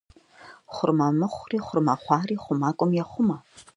[0.73, 3.37] Хъурмэ мыхъури, хъурмэ хъуари хъумакӏуэм ехъумэ.